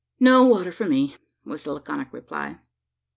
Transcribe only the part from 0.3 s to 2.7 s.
water for me," was the laconic reply.